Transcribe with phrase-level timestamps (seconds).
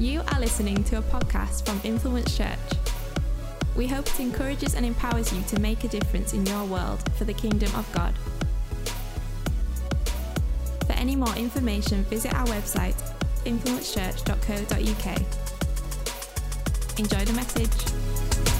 [0.00, 2.56] You are listening to a podcast from Influence Church.
[3.76, 7.24] We hope it encourages and empowers you to make a difference in your world for
[7.24, 8.14] the kingdom of God.
[10.86, 12.94] For any more information, visit our website,
[13.44, 15.18] influencechurch.co.uk.
[17.00, 18.57] Enjoy the message.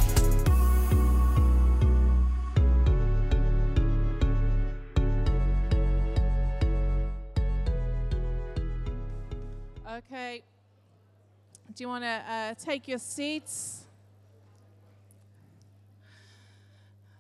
[12.01, 13.83] Want to uh, take your seats?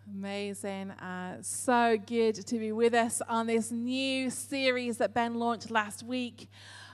[0.09, 0.93] Amazing.
[0.93, 6.05] Uh, so good to be with us on this new series that Ben launched last
[6.05, 6.49] week.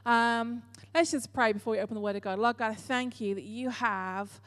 [0.07, 0.63] Um,
[0.95, 2.39] let's just pray before we open the Word of God.
[2.39, 4.41] Lord God, I thank you that you have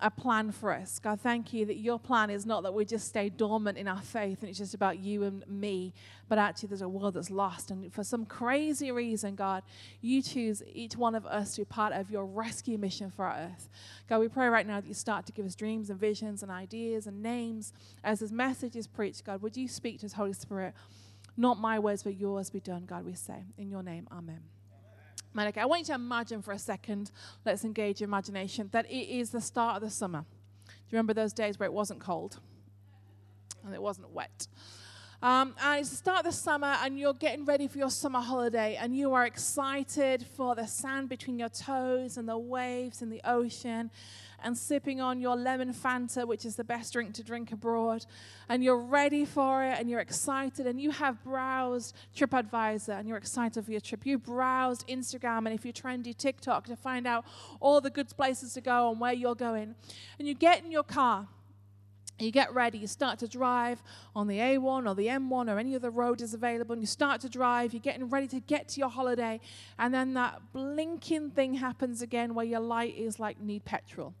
[0.00, 0.98] a plan for us.
[0.98, 4.00] God, thank you that your plan is not that we just stay dormant in our
[4.00, 5.92] faith and it's just about you and me,
[6.28, 7.70] but actually there's a world that's lost.
[7.70, 9.62] And for some crazy reason, God,
[10.00, 13.36] you choose each one of us to be part of your rescue mission for our
[13.36, 13.68] earth.
[14.08, 16.52] God, we pray right now that you start to give us dreams and visions and
[16.52, 17.72] ideas and names
[18.04, 19.24] as this message is preached.
[19.24, 20.74] God, would you speak to us, Holy Spirit?
[21.36, 23.44] Not my words, but yours be done, God, we say.
[23.56, 24.40] In your name, amen.
[25.46, 27.12] Okay, I want you to imagine for a second,
[27.46, 30.24] let's engage your imagination, that it is the start of the summer.
[30.66, 32.40] Do you remember those days where it wasn't cold
[33.64, 34.48] and it wasn't wet?
[35.20, 38.20] Um, and it's the start of the summer, and you're getting ready for your summer
[38.20, 43.10] holiday, and you are excited for the sand between your toes and the waves in
[43.10, 43.90] the ocean,
[44.44, 48.06] and sipping on your lemon Fanta, which is the best drink to drink abroad.
[48.48, 53.18] And you're ready for it, and you're excited, and you have browsed TripAdvisor, and you're
[53.18, 54.06] excited for your trip.
[54.06, 57.24] You browsed Instagram, and if you're trendy, TikTok to find out
[57.58, 59.74] all the good places to go and where you're going.
[60.20, 61.26] And you get in your car
[62.20, 63.82] you get ready, you start to drive
[64.14, 67.20] on the A1 or the M1 or any other road is available, and you start
[67.22, 69.40] to drive, you're getting ready to get to your holiday,
[69.78, 74.14] and then that blinking thing happens again where your light is like need petrol.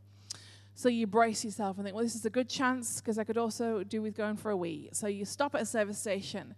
[0.74, 3.36] So you brace yourself and think, well, this is a good chance because I could
[3.36, 4.88] also do with going for a wee.
[4.92, 6.54] So you stop at a service station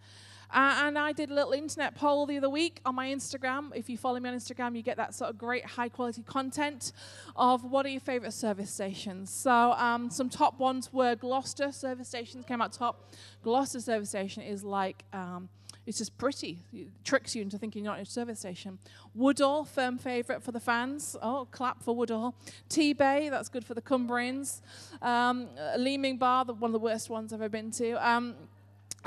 [0.53, 3.71] uh, and I did a little internet poll the other week on my Instagram.
[3.75, 6.93] If you follow me on Instagram, you get that sort of great high quality content
[7.37, 9.31] of what are your favorite service stations.
[9.31, 13.13] So um, some top ones were Gloucester service stations came out top.
[13.43, 15.49] Gloucester service station is like um,
[15.87, 16.63] it's just pretty.
[16.73, 18.79] It tricks you into thinking you're not in a service station.
[19.15, 21.17] Woodall, firm favourite for the fans.
[21.23, 22.35] Oh, clap for Woodall.
[22.69, 24.61] Tebay, that's good for the Cumbrians.
[25.03, 27.95] Um, Leeming Bar, the, one of the worst ones I've ever been to.
[28.09, 28.35] Um,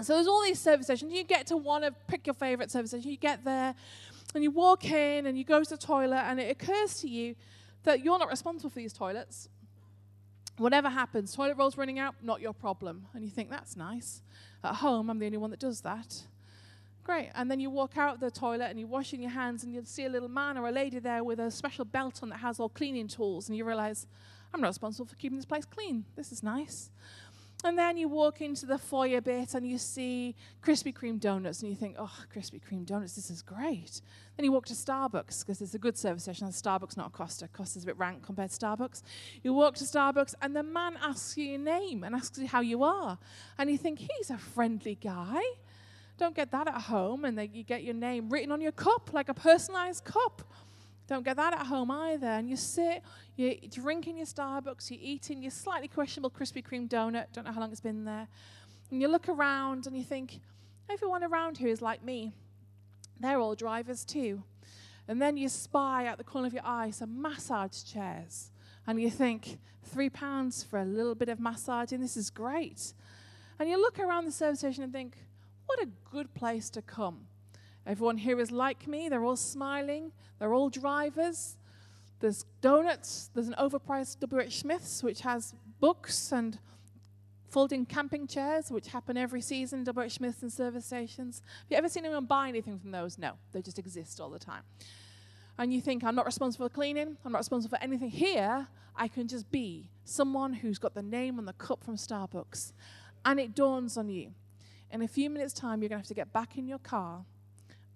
[0.02, 1.14] so there's all these service stations.
[1.14, 3.12] You get to one to pick your favorite service station.
[3.12, 3.76] You get there
[4.34, 7.36] and you walk in and you go to the toilet and it occurs to you
[7.84, 9.50] that you're not responsible for these toilets.
[10.58, 13.08] Whatever happens, toilet rolls running out, not your problem.
[13.14, 14.22] And you think, that's nice.
[14.64, 16.24] At home, I'm the only one that does that.
[17.04, 17.30] Great.
[17.36, 19.86] And then you walk out of the toilet and you're washing your hands and you'll
[19.86, 22.60] see a little man or a lady there with a special belt on that has
[22.60, 23.50] all cleaning tools.
[23.50, 24.08] And you realize,
[24.54, 26.06] I'm not responsible for keeping this place clean.
[26.16, 26.92] This is nice.
[27.66, 31.70] And then you walk into the foyer bit and you see Krispy Kreme donuts and
[31.70, 34.02] you think, oh, Krispy Kreme donuts, this is great.
[34.36, 36.48] Then you walk to Starbucks because it's a good service station.
[36.50, 37.48] Starbucks, not Costa.
[37.48, 39.04] Costa's a bit rank compared to Starbucks.
[39.44, 42.60] You walk to Starbucks and the man asks you your name and asks you how
[42.60, 43.18] you are.
[43.58, 45.42] And you think, he's a friendly guy.
[46.18, 47.24] Don't get that at home.
[47.24, 50.42] And then you get your name written on your cup, like a personalized cup.
[51.08, 52.28] Don't get that at home either.
[52.28, 53.04] And you sit,
[53.36, 57.60] you're drinking your Starbucks, you're eating your slightly questionable Krispy Kreme donut, don't know how
[57.60, 58.28] long it's been there.
[58.90, 60.40] And you look around and you think,
[60.90, 62.32] everyone around here is like me.
[63.20, 64.44] They're all drivers too.
[65.08, 68.52] And then you spy out the corner of your eye some massage chairs.
[68.88, 72.94] And you think, three pounds for a little bit of massaging, this is great.
[73.60, 75.18] And you look around the service station and think,
[75.66, 77.28] what a good place to come.
[77.86, 79.10] Everyone here is like me.
[79.10, 80.12] They're all smiling.
[80.40, 81.58] They're all drivers.
[82.20, 83.30] There's donuts.
[83.34, 86.58] There's an overpriced WH Smith's, which has books and
[87.50, 91.42] folding camping chairs, which happen every season WH Smith's and service stations.
[91.46, 93.18] Have you ever seen anyone buy anything from those?
[93.18, 94.64] No, they just exist all the time.
[95.58, 98.68] And you think, I'm not responsible for cleaning, I'm not responsible for anything here.
[98.96, 102.74] I can just be someone who's got the name on the cup from Starbucks.
[103.26, 104.34] And it dawns on you.
[104.92, 107.26] In a few minutes' time, you're going to have to get back in your car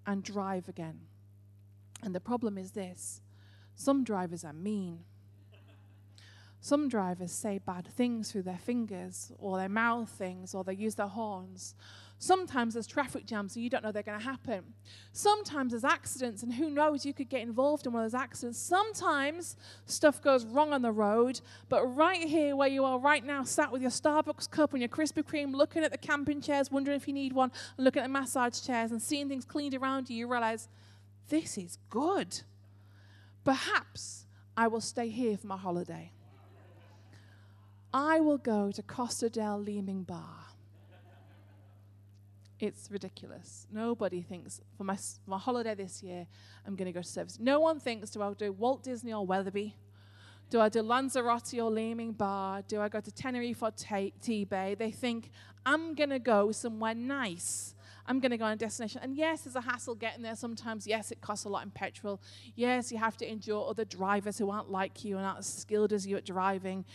[0.08, 1.02] and drive again.
[2.02, 3.20] And the problem is this
[3.76, 5.04] some drivers are mean.
[6.60, 10.96] Some drivers say bad things through their fingers, or they mouth things, or they use
[10.96, 11.76] their horns.
[12.20, 14.64] Sometimes there's traffic jams and you don't know they're going to happen.
[15.12, 18.58] Sometimes there's accidents, and who knows, you could get involved in one of those accidents.
[18.58, 19.56] Sometimes
[19.86, 23.70] stuff goes wrong on the road, but right here, where you are right now, sat
[23.70, 27.06] with your Starbucks cup and your Krispy Kreme, looking at the camping chairs, wondering if
[27.06, 30.16] you need one, and looking at the massage chairs and seeing things cleaned around you,
[30.16, 30.68] you realize
[31.28, 32.40] this is good.
[33.44, 34.26] Perhaps
[34.56, 36.10] I will stay here for my holiday.
[37.94, 40.47] I will go to Costa del Leeming Bar.
[42.60, 43.66] It's ridiculous.
[43.72, 46.26] Nobody thinks for my, my holiday this year,
[46.66, 47.38] I'm going to go to service.
[47.38, 49.76] No one thinks, do I do Walt Disney or Wetherby?
[50.50, 52.62] Do I do Lanzarote or Leeming Bar?
[52.66, 54.78] Do I go to Tenerife or Tebay?
[54.78, 55.30] They think,
[55.64, 57.74] I'm going to go somewhere nice.
[58.06, 59.02] I'm going to go on a destination.
[59.04, 60.86] And yes, there's a hassle getting there sometimes.
[60.86, 62.20] Yes, it costs a lot in petrol.
[62.56, 65.92] Yes, you have to endure other drivers who aren't like you and aren't as skilled
[65.92, 66.86] as you at driving.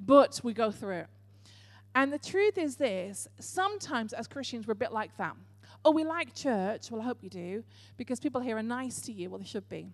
[0.00, 1.06] But we go through it.
[1.94, 5.36] And the truth is this sometimes as Christians, we're a bit like that.
[5.84, 6.90] Oh, we like church.
[6.90, 7.64] Well, I hope you do,
[7.96, 9.30] because people here are nice to you.
[9.30, 9.92] Well, they should be.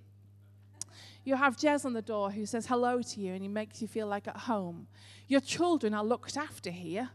[1.25, 3.89] You have Jez on the door who says hello to you and he makes you
[3.89, 4.87] feel like at home.
[5.27, 7.11] Your children are looked after here.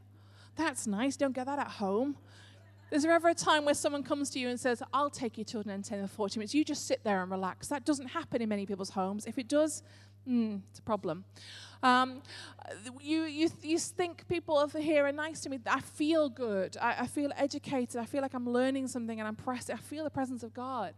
[0.56, 1.18] That's nice.
[1.18, 2.18] Don't get that at home.
[2.91, 5.45] Is there ever a time where someone comes to you and says, I'll take your
[5.45, 6.53] children in 10 or 40 minutes?
[6.53, 7.68] You just sit there and relax.
[7.69, 9.25] That doesn't happen in many people's homes.
[9.25, 9.81] If it does,
[10.27, 11.25] mm, it's a problem.
[11.81, 12.21] Um,
[13.01, 15.59] you, you, you think people over here are nice to me.
[15.67, 16.77] I feel good.
[16.81, 17.97] I, I feel educated.
[17.97, 19.69] I feel like I'm learning something and I'm pressed.
[19.69, 20.93] I feel the presence of God.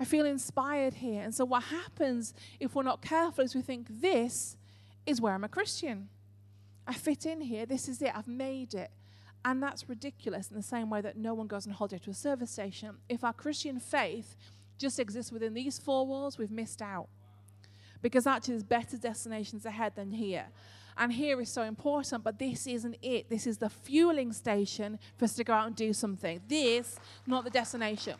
[0.00, 1.22] I feel inspired here.
[1.22, 4.56] And so, what happens if we're not careful is we think, this
[5.04, 6.08] is where I'm a Christian.
[6.86, 7.66] I fit in here.
[7.66, 8.12] This is it.
[8.14, 8.90] I've made it.
[9.44, 12.14] And that's ridiculous in the same way that no one goes on holiday to a
[12.14, 12.96] service station.
[13.08, 14.36] If our Christian faith
[14.78, 17.08] just exists within these four walls, we've missed out.
[18.06, 20.46] Because actually, there's better destinations ahead than here.
[20.96, 23.28] And here is so important, but this isn't it.
[23.28, 26.40] This is the fueling station for us to go out and do something.
[26.46, 28.14] This, not the destination.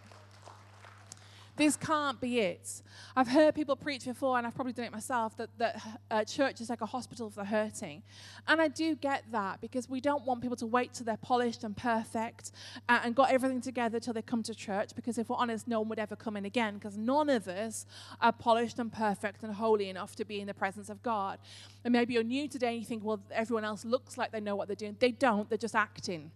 [1.57, 2.83] This can't be it.
[3.17, 6.61] I've heard people preach before, and I've probably done it myself, that, that uh, church
[6.61, 8.03] is like a hospital for the hurting.
[8.47, 11.65] And I do get that because we don't want people to wait till they're polished
[11.65, 12.53] and perfect
[12.91, 14.91] and got everything together till they come to church.
[14.95, 17.87] Because if we're honest, no one would ever come in again because none of us
[18.21, 21.39] are polished and perfect and holy enough to be in the presence of God.
[21.85, 24.57] And maybe you're new today and you think, well, everyone else looks like they know
[24.57, 24.97] what they're doing.
[24.99, 26.33] They don't, they're just acting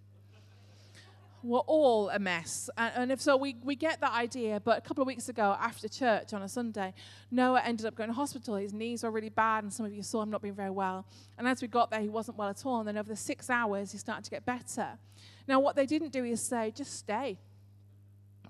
[1.42, 2.68] we're all a mess.
[2.76, 4.60] And, and, if so, we, we get that idea.
[4.60, 6.94] But a couple of weeks ago, after church on a Sunday,
[7.30, 8.56] Noah ended up going to hospital.
[8.56, 11.06] His knees were really bad, and some of you saw him not being very well.
[11.38, 12.80] And as we got there, he wasn't well at all.
[12.80, 14.98] And then over the six hours, he started to get better.
[15.46, 17.38] Now, what they didn't do is say, just stay.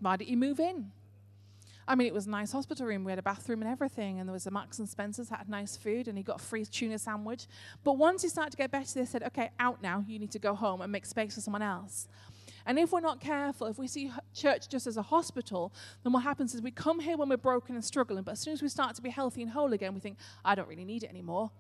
[0.01, 0.91] Why didn't you move in?
[1.91, 3.03] I mean, it was a nice hospital room.
[3.03, 5.77] We had a bathroom and everything, and there was a Marks and Spencer's had nice
[5.77, 7.49] food, and he got a free tuna sandwich.
[7.83, 10.05] But once he started to get better, they said, "Okay, out now.
[10.07, 12.07] You need to go home and make space for someone else."
[12.67, 15.73] And if we're not careful, if we see church just as a hospital,
[16.03, 18.53] then what happens is we come here when we're broken and struggling, but as soon
[18.53, 21.03] as we start to be healthy and whole again, we think, I don't really need
[21.03, 21.51] it anymore.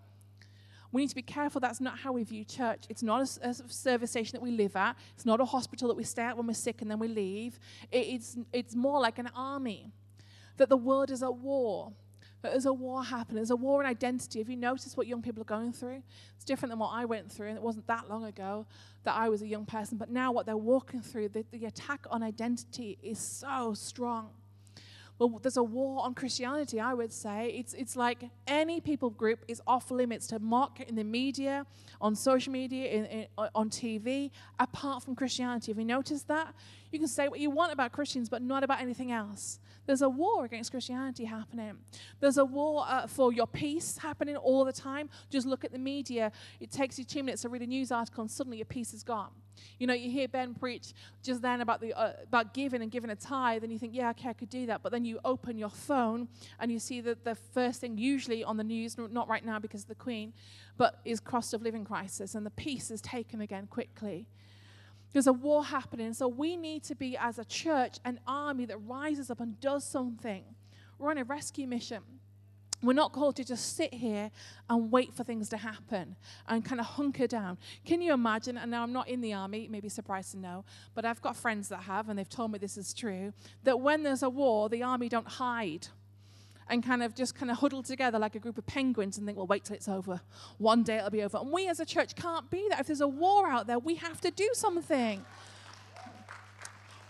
[0.92, 1.60] We need to be careful.
[1.60, 2.84] That's not how we view church.
[2.88, 4.96] It's not a, a service station that we live at.
[5.14, 7.60] It's not a hospital that we stay at when we're sick and then we leave.
[7.92, 9.92] It, it's, it's more like an army.
[10.56, 11.92] That the world is at war.
[12.42, 13.36] That there's a war happening.
[13.36, 14.38] There's a war in identity.
[14.38, 16.02] Have you noticed what young people are going through?
[16.34, 18.66] It's different than what I went through, and it wasn't that long ago
[19.04, 19.98] that I was a young person.
[19.98, 24.30] But now, what they're walking through, the, the attack on identity is so strong.
[25.20, 27.54] Well, there's a war on Christianity, I would say.
[27.54, 31.66] It's, it's like any people group is off limits to mock in the media,
[32.00, 35.72] on social media, in, in, on TV, apart from Christianity.
[35.72, 36.54] Have you noticed that?
[36.90, 39.60] You can say what you want about Christians, but not about anything else.
[39.84, 41.76] There's a war against Christianity happening.
[42.20, 45.10] There's a war uh, for your peace happening all the time.
[45.28, 46.32] Just look at the media.
[46.60, 49.02] It takes you two minutes to read a news article, and suddenly your peace is
[49.02, 49.30] gone.
[49.78, 53.10] You know, you hear Ben preach just then about the uh, about giving and giving
[53.10, 54.82] a tithe, and you think, yeah, okay, I could do that.
[54.82, 58.56] But then you open your phone and you see that the first thing, usually on
[58.56, 60.32] the news, not right now because of the Queen,
[60.76, 64.26] but is cost of living crisis, and the peace is taken again quickly.
[65.12, 66.12] There's a war happening.
[66.14, 69.84] So we need to be, as a church, an army that rises up and does
[69.84, 70.44] something.
[70.98, 72.02] We're on a rescue mission.
[72.82, 74.30] We're not called to just sit here
[74.68, 76.16] and wait for things to happen
[76.48, 77.58] and kind of hunker down.
[77.84, 78.56] Can you imagine?
[78.56, 81.68] And now I'm not in the army, maybe surprised to know, but I've got friends
[81.68, 83.34] that have, and they've told me this is true,
[83.64, 85.88] that when there's a war, the army don't hide
[86.70, 89.36] and kind of just kind of huddle together like a group of penguins and think,
[89.36, 90.20] well, wait till it's over.
[90.58, 91.38] One day it'll be over.
[91.38, 92.80] And we as a church can't be that.
[92.80, 95.24] If there's a war out there, we have to do something.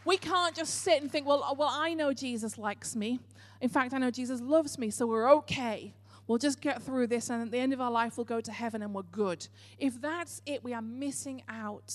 [0.05, 3.21] We can't just sit and think, well, uh, well, I know Jesus likes me.
[3.61, 5.95] In fact, I know Jesus loves me, so we're okay.
[6.27, 8.53] We'll just get through this, and at the end of our life, we'll go to
[8.53, 9.49] heaven and we're good.
[9.79, 11.95] If that's it, we are missing out.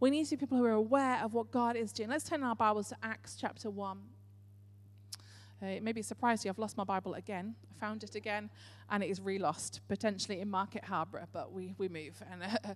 [0.00, 2.08] We need to be people who are aware of what God is doing.
[2.08, 3.98] Let's turn our Bibles to Acts chapter 1.
[5.60, 7.56] It may be a surprise to you, I've lost my Bible again.
[7.68, 8.48] I found it again,
[8.90, 12.22] and it is relost, potentially in Market Harbour, but we, we move.
[12.30, 12.74] And, uh,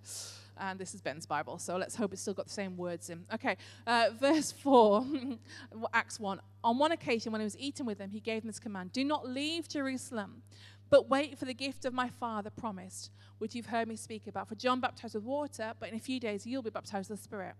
[0.57, 3.25] and this is Ben's Bible, so let's hope it's still got the same words in.
[3.33, 3.55] Okay,
[3.87, 5.05] uh, verse 4,
[5.93, 6.41] Acts 1.
[6.63, 9.03] On one occasion, when he was eating with them, he gave them this command Do
[9.05, 10.43] not leave Jerusalem
[10.89, 14.49] But wait for the gift of my Father promised, which you've heard me speak about.
[14.49, 17.23] For John baptized with water, but in a few days you'll be baptized with the
[17.23, 17.55] Spirit.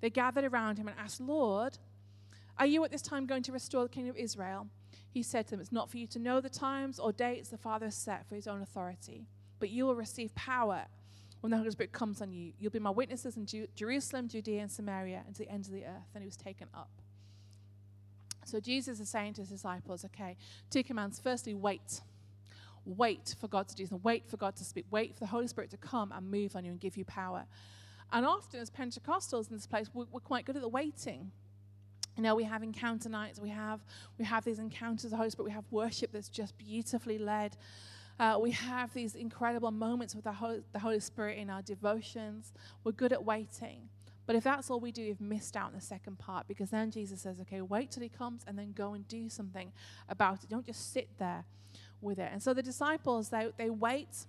[0.00, 1.78] They gathered around him and asked, Lord,
[2.60, 4.68] are you at this time going to restore the kingdom of Israel?
[5.10, 7.58] He said to them, It's not for you to know the times or dates the
[7.58, 9.26] Father has set for his own authority,
[9.58, 10.84] but you will receive power
[11.40, 12.52] when the Holy Spirit comes on you.
[12.60, 15.74] You'll be my witnesses in Ju- Jerusalem, Judea, and Samaria, and to the ends of
[15.74, 16.10] the earth.
[16.14, 16.90] And he was taken up.
[18.44, 20.36] So Jesus is saying to his disciples, okay,
[20.70, 21.18] two commands.
[21.18, 22.02] Firstly, wait.
[22.84, 24.02] Wait for God to do something.
[24.02, 24.84] Wait for God to speak.
[24.90, 27.46] Wait for the Holy Spirit to come and move on you and give you power.
[28.12, 31.30] And often, as Pentecostals in this place, we're, we're quite good at the waiting.
[32.20, 33.40] You know, we have encounter nights.
[33.40, 33.80] We have
[34.18, 35.46] we have these encounters of the Holy Spirit.
[35.46, 37.56] We have worship that's just beautifully led.
[38.18, 42.52] Uh, we have these incredible moments with the Holy, the Holy Spirit in our devotions.
[42.84, 43.88] We're good at waiting.
[44.26, 46.90] But if that's all we do, we've missed out on the second part because then
[46.90, 49.72] Jesus says, okay, wait till he comes and then go and do something
[50.06, 50.50] about it.
[50.50, 51.46] Don't just sit there
[52.02, 52.28] with it.
[52.30, 54.26] And so the disciples, they, they wait.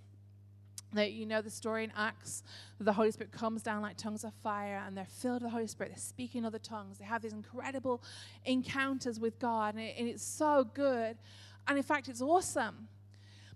[0.93, 2.43] They, you know the story in Acts,
[2.79, 5.67] the Holy Spirit comes down like tongues of fire and they're filled with the Holy
[5.67, 5.91] Spirit.
[5.91, 6.98] They're speaking other tongues.
[6.98, 8.03] They have these incredible
[8.45, 11.17] encounters with God and, it, and it's so good.
[11.67, 12.89] And in fact, it's awesome.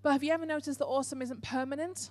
[0.01, 2.09] But have you ever noticed that awesome isn't permanent?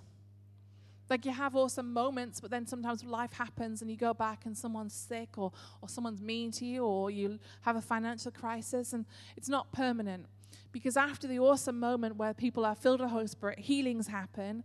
[1.09, 4.57] Like you have awesome moments, but then sometimes life happens and you go back and
[4.57, 5.53] someone's sick or,
[5.83, 9.05] or someone's mean to you or you have a financial crisis and
[9.37, 10.27] it's not permanent.
[10.73, 14.65] Because after the awesome moment where people are filled with the Holy Spirit, healings happen,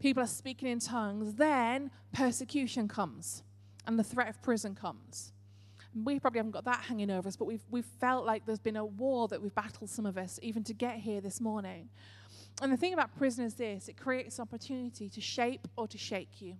[0.00, 3.42] people are speaking in tongues, then persecution comes
[3.86, 5.32] and the threat of prison comes.
[5.94, 8.76] We probably haven't got that hanging over us, but we've, we've felt like there's been
[8.76, 11.88] a war that we've battled, some of us, even to get here this morning.
[12.62, 16.40] And the thing about prison is this it creates opportunity to shape or to shake
[16.40, 16.56] you.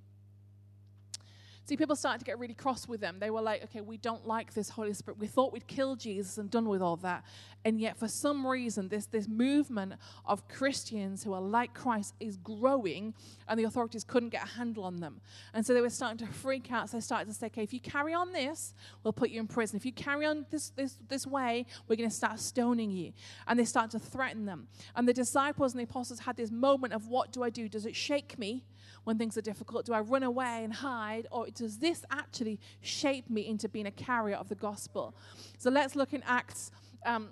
[1.71, 3.19] See, people started to get really cross with them.
[3.21, 5.21] They were like, okay, we don't like this Holy Spirit.
[5.21, 7.23] We thought we'd kill Jesus and done with all that.
[7.65, 9.93] And yet, for some reason, this, this movement
[10.25, 13.15] of Christians who are like Christ is growing,
[13.47, 15.21] and the authorities couldn't get a handle on them.
[15.55, 16.91] And so they were starting to freak out.
[16.91, 18.75] So they started to say, okay, if you carry on this,
[19.05, 19.77] we'll put you in prison.
[19.77, 23.13] If you carry on this, this, this way, we're going to start stoning you.
[23.47, 24.67] And they start to threaten them.
[24.97, 27.69] And the disciples and the apostles had this moment of, what do I do?
[27.69, 28.65] Does it shake me?
[29.11, 29.87] When things are difficult?
[29.87, 31.27] Do I run away and hide?
[31.33, 35.17] Or does this actually shape me into being a carrier of the gospel?
[35.59, 36.71] So let's look in Acts.
[37.05, 37.31] Um,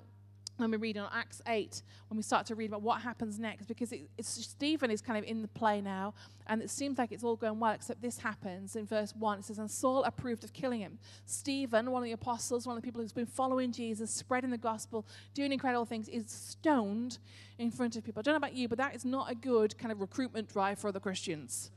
[0.58, 3.66] when we read on Acts 8, when we start to read about what happens next,
[3.66, 6.14] because it, Stephen is kind of in the play now,
[6.46, 9.38] and it seems like it's all going well, except this happens in verse 1.
[9.38, 10.98] It says, And Saul approved of killing him.
[11.26, 14.58] Stephen, one of the apostles, one of the people who's been following Jesus, spreading the
[14.58, 17.18] gospel, doing incredible things, is stoned
[17.58, 18.20] in front of people.
[18.20, 20.78] I don't know about you, but that is not a good kind of recruitment drive
[20.78, 21.70] for other Christians.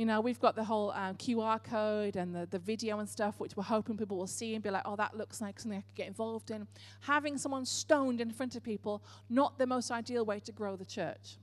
[0.00, 3.38] You know, we've got the whole um, QR code and the, the video and stuff,
[3.38, 5.82] which we're hoping people will see and be like, oh, that looks like something I
[5.82, 6.66] could get involved in.
[7.02, 10.86] Having someone stoned in front of people, not the most ideal way to grow the
[10.86, 11.36] church.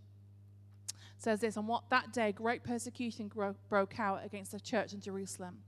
[0.89, 4.91] It says this, on what that day great persecution gro- broke out against the church
[4.91, 5.59] in Jerusalem.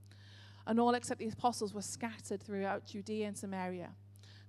[0.66, 3.92] And all except the apostles were scattered throughout Judea and Samaria.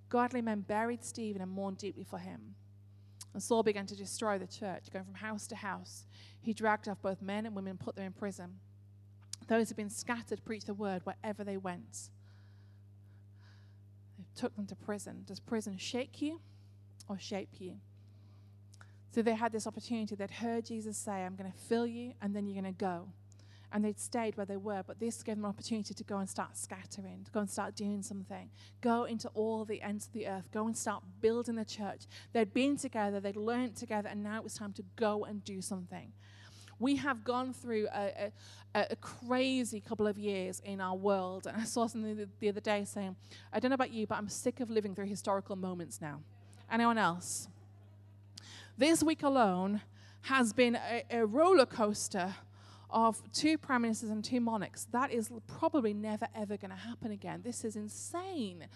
[0.08, 2.54] Godly men buried Stephen and mourned deeply for him.
[3.32, 6.06] And Saul began to destroy the church, going from house to house.
[6.40, 8.58] He dragged off both men and women and put them in prison.
[9.46, 12.10] Those who had been scattered preached the word wherever they went.
[14.18, 15.22] They took them to prison.
[15.26, 16.40] Does prison shake you
[17.08, 17.76] or shape you?
[19.12, 20.14] So they had this opportunity.
[20.14, 23.08] They'd heard Jesus say, I'm going to fill you, and then you're going to go
[23.72, 26.28] and they'd stayed where they were, but this gave them an opportunity to go and
[26.28, 28.50] start scattering, to go and start doing something.
[28.80, 32.02] Go into all the ends of the earth, go and start building the church.
[32.32, 35.60] They'd been together, they'd learned together, and now it was time to go and do
[35.60, 36.12] something.
[36.78, 38.32] We have gone through a,
[38.74, 42.48] a, a crazy couple of years in our world, and I saw something the, the
[42.48, 43.16] other day saying,
[43.52, 46.22] I don't know about you, but I'm sick of living through historical moments now.
[46.72, 47.48] Anyone else?
[48.78, 49.82] This week alone
[50.22, 52.34] has been a, a roller coaster
[52.92, 54.86] of two prime ministers and two monarchs.
[54.92, 57.42] That is probably never, ever going to happen again.
[57.44, 58.66] This is insane.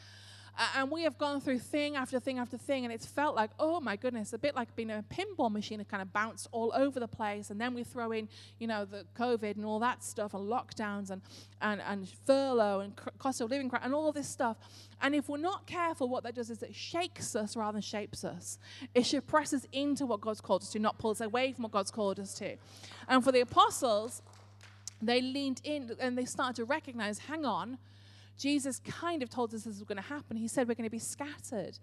[0.76, 3.80] And we have gone through thing after thing after thing, and it's felt like, oh
[3.80, 5.80] my goodness, a bit like being a pinball machine.
[5.80, 7.50] It kind of bounced all over the place.
[7.50, 8.28] And then we throw in,
[8.61, 11.23] you know, the COVID and all that stuff, and lockdowns, and,
[11.61, 14.56] and, and furlough, and cost of living, and all this stuff.
[15.02, 18.25] And if we're not careful, what that does is it shakes us rather than shapes
[18.25, 18.58] us.
[18.94, 21.64] It should press us into what God's called us to, not pull us away from
[21.64, 22.56] what God's called us to.
[23.08, 24.23] And for the apostles,
[25.02, 27.78] they leaned in and they started to recognize hang on,
[28.37, 30.37] Jesus kind of told us this was going to happen.
[30.37, 31.79] He said we're going to be scattered.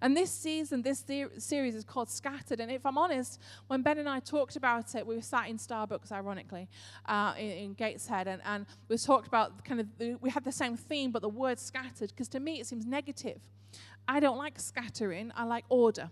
[0.00, 1.04] And this season, this
[1.38, 2.60] series is called Scattered.
[2.60, 5.56] And if I'm honest, when Ben and I talked about it, we were sat in
[5.58, 6.68] Starbucks, ironically,
[7.06, 10.52] uh, in, in, Gateshead, and, and we talked about kind of, the, we had the
[10.52, 13.40] same theme, but the word scattered, because to me it seems negative.
[14.06, 16.10] I don't like scattering, I like order.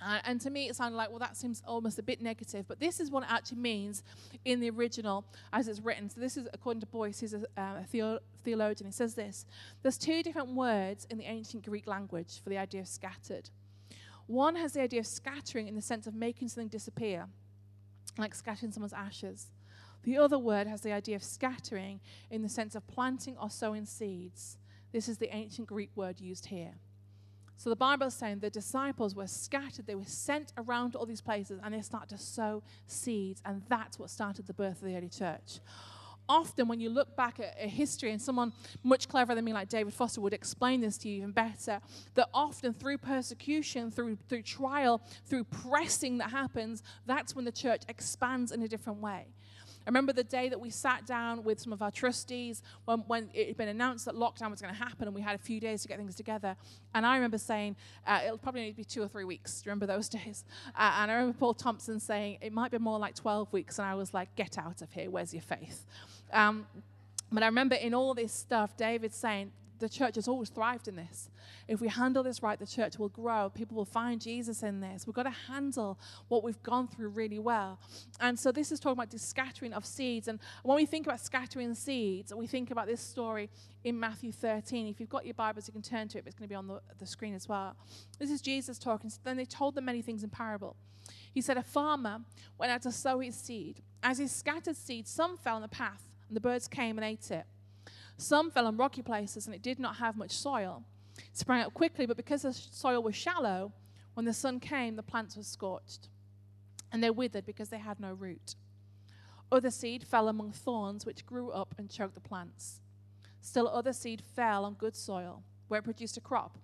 [0.00, 2.66] Uh, and to me, it sounded like, well, that seems almost a bit negative.
[2.68, 4.02] But this is what it actually means
[4.44, 6.08] in the original as it's written.
[6.08, 8.86] So, this is according to Boice, who's a, uh, a theo- theologian.
[8.86, 9.46] He says this
[9.82, 13.50] There's two different words in the ancient Greek language for the idea of scattered.
[14.26, 17.26] One has the idea of scattering in the sense of making something disappear,
[18.18, 19.48] like scattering someone's ashes.
[20.04, 22.00] The other word has the idea of scattering
[22.30, 24.58] in the sense of planting or sowing seeds.
[24.92, 26.74] This is the ancient Greek word used here.
[27.58, 31.06] So the Bible is saying the disciples were scattered, they were sent around to all
[31.06, 34.86] these places, and they started to sow seeds, and that's what started the birth of
[34.86, 35.58] the early church.
[36.28, 38.52] Often, when you look back at, at history, and someone
[38.84, 41.80] much cleverer than me, like David Foster, would explain this to you even better,
[42.14, 47.82] that often through persecution, through, through trial, through pressing that happens, that's when the church
[47.88, 49.26] expands in a different way.
[49.88, 53.30] I remember the day that we sat down with some of our trustees when, when
[53.32, 55.60] it had been announced that lockdown was going to happen and we had a few
[55.60, 56.56] days to get things together.
[56.94, 57.74] And I remember saying,
[58.06, 59.62] uh, it'll probably need to be two or three weeks.
[59.62, 60.44] Do you remember those days?
[60.76, 63.78] Uh, and I remember Paul Thompson saying, it might be more like 12 weeks.
[63.78, 65.10] And I was like, get out of here.
[65.10, 65.86] Where's your faith?
[66.34, 66.66] Um,
[67.32, 70.96] but I remember in all this stuff, David saying, the church has always thrived in
[70.96, 71.30] this.
[71.66, 73.50] If we handle this right, the church will grow.
[73.50, 75.06] People will find Jesus in this.
[75.06, 77.78] We've got to handle what we've gone through really well.
[78.20, 80.28] And so this is talking about the scattering of seeds.
[80.28, 83.50] And when we think about scattering seeds, we think about this story
[83.84, 84.88] in Matthew 13.
[84.88, 86.66] If you've got your Bibles, you can turn to it, it's going to be on
[86.66, 87.76] the, the screen as well.
[88.18, 89.10] This is Jesus talking.
[89.24, 90.76] Then they told them many things in parable.
[91.32, 92.20] He said, A farmer
[92.58, 93.82] went out to sow his seed.
[94.02, 97.30] As he scattered seed, some fell on the path, and the birds came and ate
[97.30, 97.44] it.
[98.18, 100.84] Some fell on rocky places and it did not have much soil.
[101.16, 103.72] It sprang up quickly, but because the soil was shallow,
[104.14, 106.08] when the sun came, the plants were scorched
[106.92, 108.54] and they withered because they had no root.
[109.50, 112.80] Other seed fell among thorns, which grew up and choked the plants.
[113.40, 116.58] Still, other seed fell on good soil, where it produced a crop,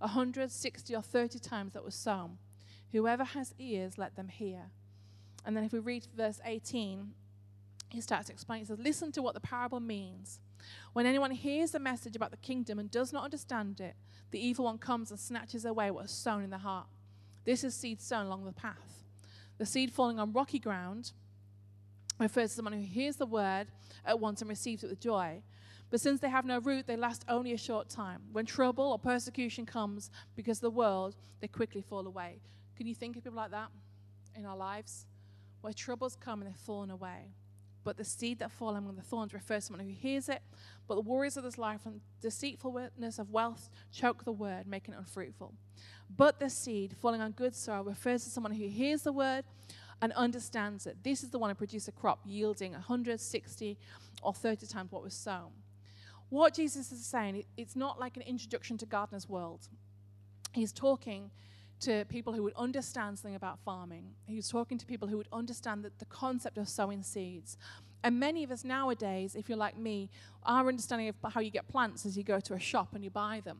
[0.00, 2.38] a hundred, sixty, or thirty times that was sown.
[2.92, 4.70] Whoever has ears, let them hear.
[5.44, 7.12] And then, if we read verse 18,
[7.90, 8.60] he starts to explain.
[8.60, 10.40] He says, Listen to what the parable means.
[10.92, 13.94] When anyone hears the message about the kingdom and does not understand it,
[14.30, 16.86] the evil one comes and snatches away what is sown in the heart.
[17.44, 19.04] This is seed sown along the path.
[19.58, 21.12] The seed falling on rocky ground
[22.18, 23.68] refers to someone who hears the word
[24.04, 25.42] at once and receives it with joy.
[25.90, 28.22] But since they have no root, they last only a short time.
[28.32, 32.40] When trouble or persecution comes because of the world, they quickly fall away.
[32.76, 33.70] Can you think of people like that
[34.36, 35.06] in our lives?
[35.60, 37.34] Where troubles come and they've fallen away.
[37.82, 40.42] But the seed that falls among the thorns refers to someone who hears it,
[40.86, 44.98] but the worries of this life and deceitfulness of wealth choke the word, making it
[44.98, 45.54] unfruitful.
[46.14, 49.44] But the seed falling on good soil refers to someone who hears the word
[50.02, 50.98] and understands it.
[51.02, 53.78] This is the one who produces a crop yielding 160
[54.22, 55.50] or 30 times what was sown.
[56.28, 59.68] What Jesus is saying, it's not like an introduction to gardener's world.
[60.52, 61.30] He's talking
[61.80, 64.14] to people who would understand something about farming.
[64.26, 67.56] He was talking to people who would understand the, the concept of sowing seeds.
[68.02, 70.10] And many of us nowadays, if you're like me,
[70.44, 73.10] our understanding of how you get plants is you go to a shop and you
[73.10, 73.58] buy them.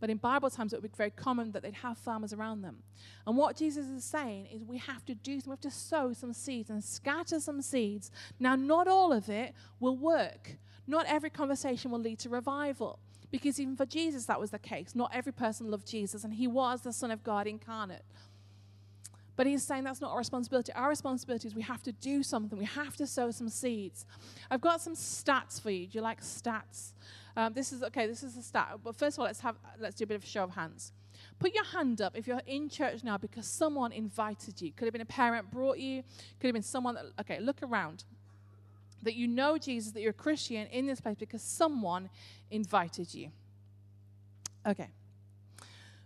[0.00, 2.82] But in Bible times, it would be very common that they'd have farmers around them.
[3.26, 6.12] And what Jesus is saying is we have to do, something, we have to sow
[6.12, 8.10] some seeds and scatter some seeds.
[8.38, 10.56] Now, not all of it will work.
[10.86, 12.98] Not every conversation will lead to revival.
[13.30, 14.94] Because even for Jesus, that was the case.
[14.94, 18.02] Not every person loved Jesus, and he was the Son of God incarnate.
[19.36, 20.72] But he's saying that's not our responsibility.
[20.72, 22.58] Our responsibility is we have to do something.
[22.58, 24.06] We have to sow some seeds.
[24.50, 25.86] I've got some stats for you.
[25.86, 26.92] Do you like stats?
[27.36, 28.06] Um, this is okay.
[28.06, 28.78] This is a stat.
[28.82, 30.92] But first of all, let's have let's do a bit of a show of hands.
[31.38, 34.72] Put your hand up if you're in church now because someone invited you.
[34.72, 36.02] Could have been a parent brought you.
[36.40, 37.04] Could have been someone that.
[37.20, 38.04] Okay, look around
[39.06, 42.10] that you know Jesus, that you're a Christian in this place because someone
[42.50, 43.30] invited you.
[44.66, 44.88] Okay.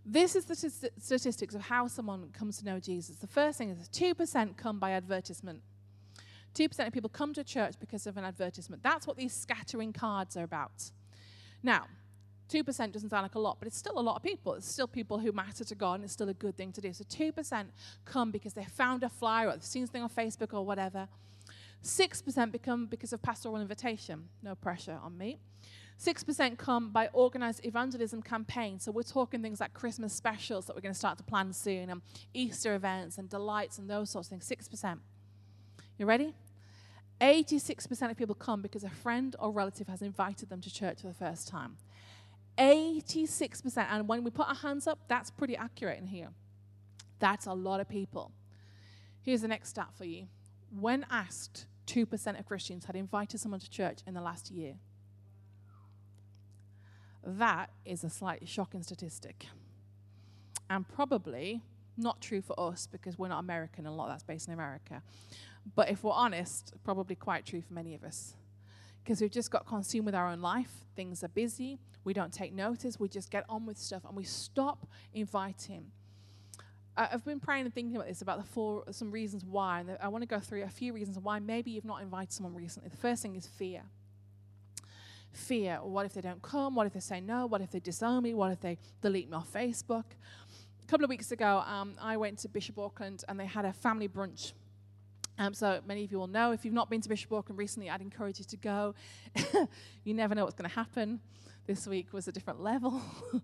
[0.07, 0.55] This is the
[0.99, 3.17] statistics of how someone comes to know Jesus.
[3.17, 5.61] The first thing is 2% come by advertisement.
[6.55, 8.83] 2% of people come to church because of an advertisement.
[8.83, 10.91] That's what these scattering cards are about.
[11.63, 11.87] Now,
[12.49, 14.55] 2% doesn't sound like a lot, but it's still a lot of people.
[14.55, 16.93] It's still people who matter to God, and it's still a good thing to do.
[16.93, 17.67] So 2%
[18.05, 21.07] come because they found a flyer or they've seen something on Facebook or whatever,
[21.83, 24.29] 6% become because of pastoral invitation.
[24.43, 25.39] No pressure on me.
[25.99, 28.85] 6% come by organized evangelism campaigns.
[28.85, 31.91] So we're talking things like Christmas specials that we're going to start to plan soon,
[31.91, 32.01] and
[32.33, 34.49] Easter events and delights and those sorts of things.
[34.49, 34.99] 6%.
[35.99, 36.35] You ready?
[37.21, 41.09] 86% of people come because a friend or relative has invited them to church for
[41.09, 41.77] the first time.
[42.57, 43.87] 86%.
[43.91, 46.29] And when we put our hands up, that's pretty accurate in here.
[47.19, 48.33] That's a lot of people.
[49.21, 50.29] Here's the next stat for you.
[50.71, 54.75] When asked 2% of Christians had invited someone to church in the last year.
[57.25, 59.47] That is a slightly shocking statistic.
[60.69, 61.63] And probably
[61.97, 64.55] Not true for us because we're not American and a lot of that's based in
[64.55, 65.03] America.
[65.75, 68.35] But if we're honest, probably quite true for many of us.
[69.03, 70.71] Because we've just got consumed with our own life.
[70.97, 71.79] Things are busy.
[72.05, 72.99] We don't take notice.
[72.99, 75.91] We just get on with stuff and we stop inviting.
[77.13, 80.09] I've been praying and thinking about this about the four some reasons why, and I
[80.09, 82.91] want to go through a few reasons why maybe you've not invited someone recently.
[82.91, 83.83] The first thing is fear.
[85.33, 85.77] Fear.
[85.83, 86.75] What if they don't come?
[86.75, 87.47] What if they say no?
[87.47, 88.35] What if they disown me?
[88.35, 90.05] What if they delete me off Facebook?
[90.83, 93.73] A couple of weeks ago, um, I went to Bishop Auckland and they had a
[93.73, 94.53] family brunch
[95.41, 96.53] um, so many of you will know.
[96.53, 98.95] If you've not been to Bishop Auckland recently, I'd encourage you to go.
[100.05, 101.19] you never know what's going to happen.
[101.71, 103.01] This week was a different level.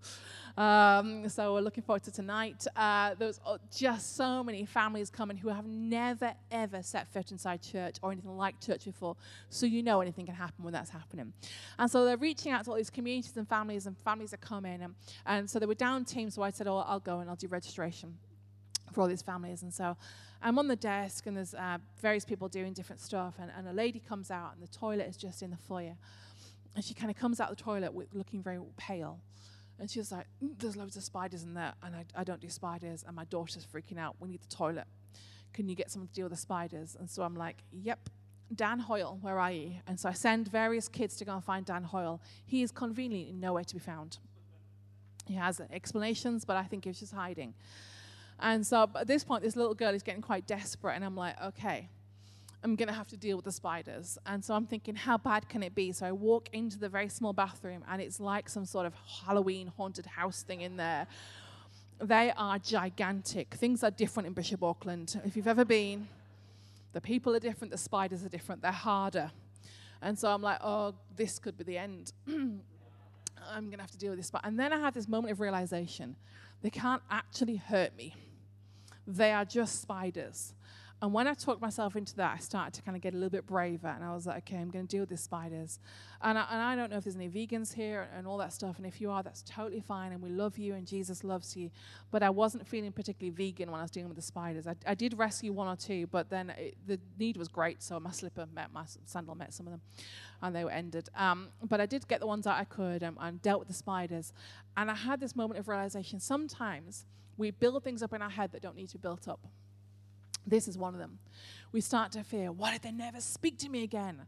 [0.56, 2.66] um, so we're looking forward to tonight.
[2.74, 7.62] Uh, there's uh, just so many families coming who have never, ever set foot inside
[7.62, 9.14] church or anything like church before.
[9.48, 11.34] So you know anything can happen when that's happening.
[11.78, 14.82] And so they're reaching out to all these communities and families, and families are coming.
[14.82, 17.36] And, and so they were down teams, so I said, oh, I'll go and I'll
[17.36, 18.18] do registration
[18.92, 19.62] for all these families.
[19.62, 19.96] And so
[20.42, 23.72] I'm on the desk, and there's uh, various people doing different stuff, and, and a
[23.72, 25.94] lady comes out, and the toilet is just in the foyer.
[26.76, 29.18] And she kind of comes out the toilet with, looking very pale.
[29.80, 32.48] And she's like, mm, There's loads of spiders in there, and I, I don't do
[32.48, 34.16] spiders, and my daughter's freaking out.
[34.20, 34.84] We need the toilet.
[35.52, 36.96] Can you get someone to deal with the spiders?
[36.98, 38.10] And so I'm like, Yep.
[38.54, 39.72] Dan Hoyle, where are you?
[39.88, 42.20] And so I send various kids to go and find Dan Hoyle.
[42.44, 44.18] He is conveniently nowhere to be found.
[45.26, 47.54] He has explanations, but I think he's just hiding.
[48.38, 51.42] And so at this point, this little girl is getting quite desperate, and I'm like,
[51.42, 51.88] okay,
[52.66, 54.18] I'm going to have to deal with the spiders.
[54.26, 55.92] And so I'm thinking, how bad can it be?
[55.92, 59.70] So I walk into the very small bathroom, and it's like some sort of Halloween
[59.76, 61.06] haunted house thing in there.
[62.00, 63.54] They are gigantic.
[63.54, 65.20] Things are different in Bishop Auckland.
[65.24, 66.08] If you've ever been,
[66.92, 69.30] the people are different, the spiders are different, they're harder.
[70.02, 72.14] And so I'm like, oh, this could be the end.
[72.28, 74.32] I'm going to have to deal with this.
[74.42, 76.16] And then I had this moment of realization
[76.62, 78.16] they can't actually hurt me.
[79.06, 80.52] They are just spiders.
[81.02, 83.30] And when I talked myself into that, I started to kind of get a little
[83.30, 83.88] bit braver.
[83.88, 85.78] And I was like, okay, I'm going to deal with these spiders.
[86.22, 88.78] And I, and I don't know if there's any vegans here and all that stuff.
[88.78, 90.12] And if you are, that's totally fine.
[90.12, 91.70] And we love you and Jesus loves you.
[92.10, 94.66] But I wasn't feeling particularly vegan when I was dealing with the spiders.
[94.66, 97.82] I, I did rescue one or two, but then it, the need was great.
[97.82, 99.82] So my slipper met, my sandal met some of them.
[100.40, 101.10] And they were ended.
[101.14, 103.74] Um, but I did get the ones that I could and, and dealt with the
[103.74, 104.32] spiders.
[104.78, 107.04] And I had this moment of realization sometimes
[107.36, 109.46] we build things up in our head that don't need to be built up.
[110.46, 111.18] This is one of them.
[111.72, 114.22] We start to fear, what if they never speak to me again?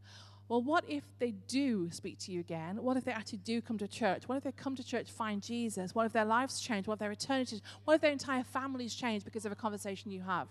[0.48, 2.83] Well, what if they do speak to you again?
[2.83, 4.28] What if they actually do come to church?
[4.28, 5.94] What if they come to church, find Jesus?
[5.94, 6.87] What if their lives change?
[6.87, 7.62] What if their eternity?
[7.85, 10.48] What if their entire families change because of a conversation you have?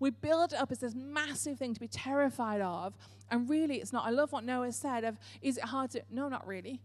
[0.00, 2.94] We build up as this massive thing to be terrified of,
[3.30, 4.04] and really it's not.
[4.04, 6.02] I love what Noah said of, is it hard to?
[6.10, 6.80] No, not really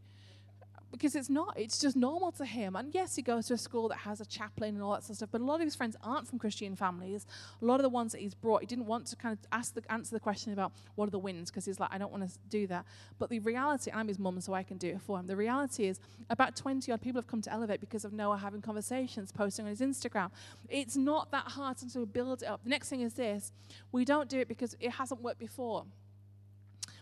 [0.92, 1.54] because it's not.
[1.58, 2.76] It's just normal to him.
[2.76, 5.12] And yes, he goes to a school that has a chaplain and all that sort
[5.12, 5.30] of stuff.
[5.32, 7.26] But a lot of his friends aren't from Christian families.
[7.62, 9.74] A lot of the ones that he's brought, he didn't want to kind of ask
[9.74, 12.28] the, answer the question about what are the wins because he's like, I don't want
[12.28, 12.86] to do that.
[13.20, 15.28] But the reality, I'm his mum, so I can do it for him.
[15.28, 18.62] The reality is, about 20 odd people have come to Elevate because of Noah having
[18.62, 20.32] conversations, posting on his Instagram.
[20.70, 22.64] It's not that hard to build it up.
[22.64, 23.52] The next thing is this:
[23.92, 25.86] we don't do it because it hasn't worked before.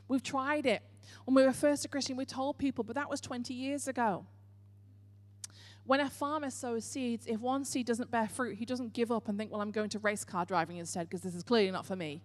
[0.08, 0.84] We've tried it.
[1.26, 4.26] When we were first a Christian, we told people, but that was 20 years ago.
[5.86, 9.28] When a farmer sows seeds, if one seed doesn't bear fruit, he doesn't give up
[9.28, 11.86] and think, well, I'm going to race car driving instead because this is clearly not
[11.86, 12.24] for me.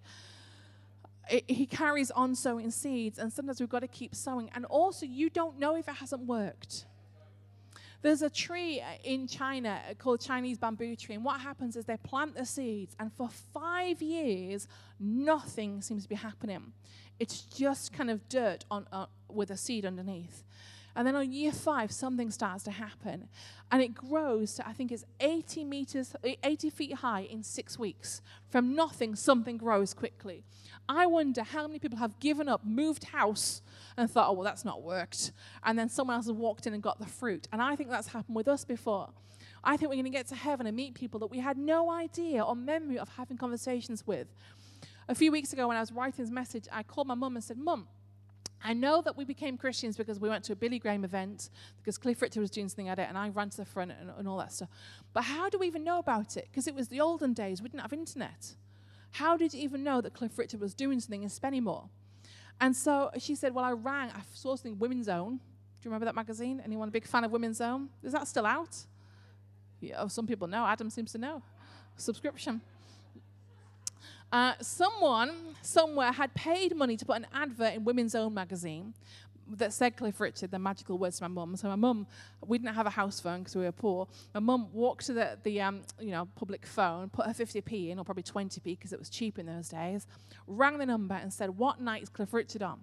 [1.29, 4.51] It, he carries on sowing seeds, and sometimes we've got to keep sowing.
[4.55, 6.87] And also, you don't know if it hasn't worked.
[8.03, 12.35] There's a tree in China called Chinese bamboo tree, and what happens is they plant
[12.35, 14.67] the seeds, and for five years,
[14.99, 16.73] nothing seems to be happening.
[17.19, 20.45] It's just kind of dirt on, uh, with a seed underneath.
[20.97, 23.29] And then on year five, something starts to happen.
[23.71, 28.23] And it grows to, I think it's 80 meters, 80 feet high in six weeks.
[28.49, 30.45] From nothing, something grows quickly.
[30.89, 33.63] I wonder how many people have given up, moved house,
[33.97, 35.31] and thought, oh, well, that's not worked.
[35.63, 37.47] And then someone else has walked in and got the fruit.
[37.53, 39.11] And I think that's happened with us before.
[39.63, 41.91] I think we're going to get to heaven and meet people that we had no
[41.91, 44.27] idea or memory of having conversations with.
[45.09, 47.45] A few weeks ago, when I was writing this message, I called my mum and
[47.45, 47.87] said, Mum,
[48.63, 51.97] I know that we became Christians because we went to a Billy Graham event, because
[51.97, 54.29] Cliff Richard was doing something at it, and I ran to the front and, and
[54.29, 54.69] all that stuff.
[55.13, 56.49] But how do we even know about it?
[56.51, 58.55] Because it was the olden days, we didn't have internet.
[59.13, 61.89] How did you even know that Cliff Richard was doing something in Spennymoor?
[62.61, 65.37] And so she said, Well, I rang, I saw something, Women's Own.
[65.37, 66.61] Do you remember that magazine?
[66.63, 67.89] Anyone a big fan of Women's Own?
[68.03, 68.77] Is that still out?
[69.81, 70.67] Yeah, oh, some people know.
[70.67, 71.43] Adam seems to know.
[71.97, 72.61] Subscription.
[74.33, 78.95] Uh, someone somewhere had paid money to put an advert in Women's Own magazine.
[79.57, 81.57] that said Cliff Richard, the magical words to my mum.
[81.57, 82.07] So my mum,
[82.47, 84.07] we didn't have a house phone because we were poor.
[84.33, 87.99] My mum walked to the, the um, you know, public phone, put her 50p in,
[87.99, 90.07] or probably 20p because it was cheap in those days,
[90.47, 92.79] rang the number and said, what night is Cliff Richard on?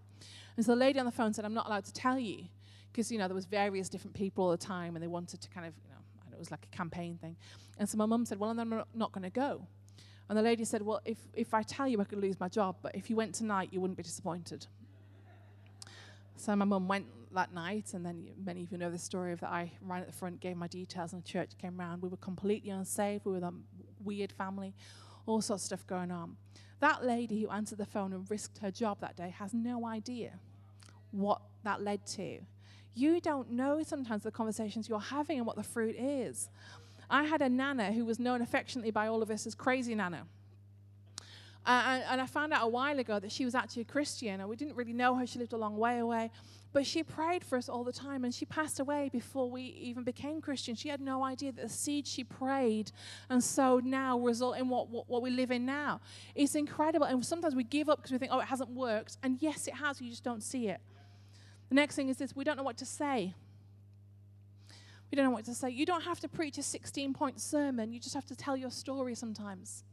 [0.58, 2.46] And so the lady on the phone said, I'm not allowed to tell you
[2.92, 5.50] because, you know, there was various different people all the time and they wanted to
[5.50, 7.38] kind of, you know, it was like a campaign thing.
[7.80, 9.68] And so my mum said, well, I'm not going to go.
[10.30, 12.76] And the lady said, well, if, if I tell you, I could lose my job,
[12.82, 14.68] but if you went tonight, you wouldn't be disappointed.
[16.36, 19.40] So my mum went that night, and then many of you know the story of
[19.40, 19.50] that.
[19.50, 22.02] I ran at the front, gave my details, and the church came round.
[22.02, 23.26] We were completely unsafe.
[23.26, 23.54] We were a
[24.04, 24.74] weird family,
[25.26, 26.38] all sorts of stuff going on.
[26.80, 30.34] That lady who answered the phone and risked her job that day has no idea
[31.12, 32.40] what that led to.
[32.94, 36.50] You don't know sometimes the conversations you're having and what the fruit is.
[37.10, 40.24] I had a nana who was known affectionately by all of us as Crazy Nana.
[41.66, 44.40] Uh, and, and, I found out a while ago that she was actually a Christian,
[44.40, 45.28] and we didn't really know her.
[45.28, 46.32] She lived a long way away.
[46.72, 50.04] But she prayed for us all the time, and she passed away before we even
[50.04, 50.76] became Christian.
[50.76, 52.92] She had no idea that the seed she prayed
[53.30, 56.00] and sowed now result in what, what, what we live in now.
[56.36, 57.06] It's incredible.
[57.06, 59.18] And sometimes we give up because we think, oh, it hasn't worked.
[59.22, 60.80] And yes, it has, you just don't see it.
[61.70, 63.34] The next thing is this we don't know what to say.
[65.12, 65.70] We don't know what to say.
[65.70, 68.72] You don't have to preach a 16 point sermon, you just have to tell your
[68.72, 69.84] story sometimes.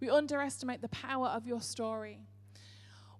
[0.00, 2.20] We underestimate the power of your story.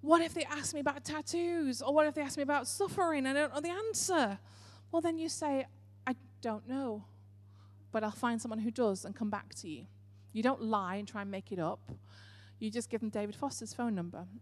[0.01, 1.83] What if they ask me about tattoos?
[1.83, 3.27] Or what if they ask me about suffering?
[3.27, 4.39] I don't know the answer.
[4.93, 5.67] Well, then you say,
[6.07, 7.05] I don't know,
[7.91, 9.87] but I'll find someone who does and come back to you.
[10.33, 11.81] You don't lie and try and make it up.
[12.61, 14.41] You just give them David Foster's phone number you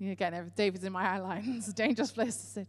[0.00, 1.44] again, David's in my outline.
[1.58, 2.68] it's a dangerous place to sit.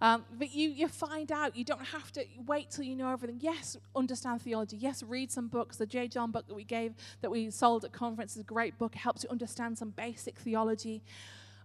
[0.00, 1.56] Um, but you, you find out.
[1.56, 3.38] You don't have to wait till you know everything.
[3.40, 4.76] Yes, understand theology.
[4.76, 5.76] Yes, read some books.
[5.76, 6.08] The J.
[6.08, 8.96] John book that we gave, that we sold at conference, is a great book.
[8.96, 11.02] It helps you understand some basic theology.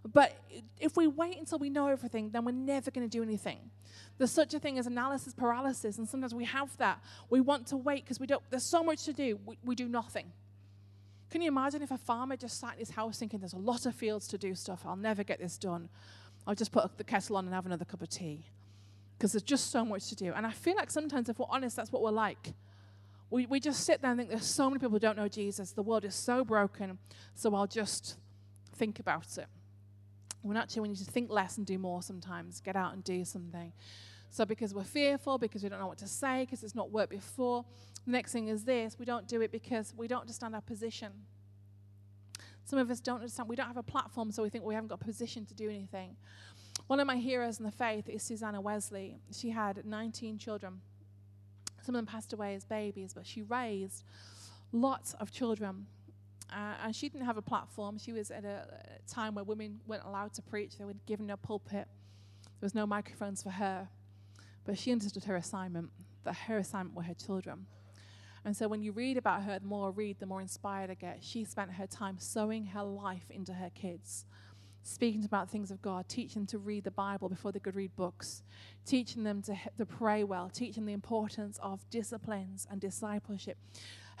[0.04, 0.36] But
[0.78, 3.58] if we wait until we know everything, then we're never going to do anything.
[4.16, 7.00] There's such a thing as analysis paralysis, and sometimes we have that.
[7.28, 8.42] We want to wait because we don't.
[8.50, 9.38] There's so much to do.
[9.44, 10.26] We, we do nothing.
[11.30, 13.86] Can you imagine if a farmer just sat in his house thinking, there's a lot
[13.86, 15.88] of fields to do stuff, I'll never get this done.
[16.46, 18.46] I'll just put the kettle on and have another cup of tea.
[19.16, 20.32] Because there's just so much to do.
[20.34, 22.54] And I feel like sometimes, if we're honest, that's what we're like.
[23.28, 25.70] We, we just sit there and think there's so many people who don't know Jesus.
[25.70, 26.98] The world is so broken,
[27.34, 28.16] so I'll just
[28.74, 29.46] think about it.
[30.42, 33.24] When actually, we need to think less and do more sometimes, get out and do
[33.24, 33.72] something.
[34.30, 37.10] So, because we're fearful, because we don't know what to say, because it's not worked
[37.10, 37.64] before,
[38.06, 41.12] the next thing is this we don't do it because we don't understand our position.
[42.64, 44.88] Some of us don't understand, we don't have a platform, so we think we haven't
[44.88, 46.16] got a position to do anything.
[46.86, 49.18] One of my heroes in the faith is Susanna Wesley.
[49.32, 50.80] She had 19 children.
[51.82, 54.04] Some of them passed away as babies, but she raised
[54.72, 55.86] lots of children.
[56.52, 57.98] Uh, and she didn't have a platform.
[57.98, 61.30] She was at a, a time where women weren't allowed to preach, they were given
[61.30, 61.88] a pulpit.
[62.44, 63.88] There was no microphones for her.
[64.64, 65.90] But she understood her assignment,
[66.24, 67.66] that her assignment were her children.
[68.44, 70.94] And so when you read about her, the more I read, the more inspired I
[70.94, 71.18] get.
[71.20, 74.24] She spent her time sowing her life into her kids,
[74.82, 77.94] speaking about things of God, teaching them to read the Bible before they could read
[77.96, 78.42] books,
[78.86, 83.58] teaching them to, to pray well, teaching the importance of disciplines and discipleship.